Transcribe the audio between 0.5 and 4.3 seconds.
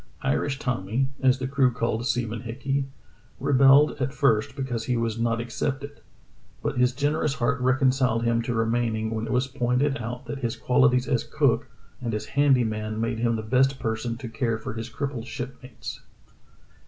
Tommy, as the crew called Seaman Hickey, rebelled at